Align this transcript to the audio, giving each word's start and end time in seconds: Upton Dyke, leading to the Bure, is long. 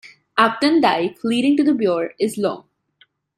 Upton 0.35 0.81
Dyke, 0.81 1.23
leading 1.23 1.55
to 1.57 1.63
the 1.63 1.75
Bure, 1.75 2.15
is 2.19 2.35
long. 2.35 2.65